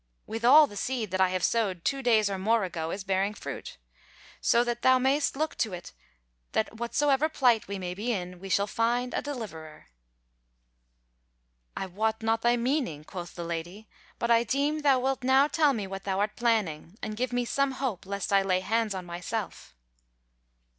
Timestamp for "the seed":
0.65-1.11